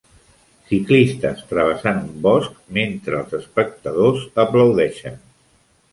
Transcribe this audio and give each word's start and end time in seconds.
Ciclistes 0.69 1.43
travessant 1.51 1.99
un 2.03 2.17
bosc 2.27 2.57
mentre 2.79 3.19
els 3.21 3.37
espectadors 3.41 4.25
aplaudeixen 4.45 5.21